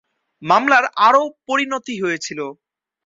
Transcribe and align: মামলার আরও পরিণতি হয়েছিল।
মামলার 0.41 0.85
আরও 1.07 1.23
পরিণতি 1.47 1.93
হয়েছিল। 2.03 2.39